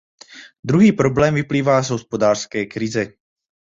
[0.65, 3.07] Druhý problém vyplývá z hospodářské krize.